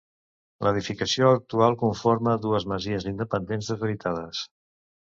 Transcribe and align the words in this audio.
L'edificació 0.67 1.29
actual 1.33 1.77
conforma 1.83 2.35
dues 2.49 2.69
masies 2.73 3.09
independents 3.13 3.73
deshabitades. 3.75 4.47